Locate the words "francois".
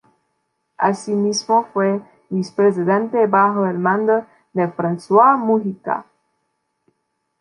4.67-5.37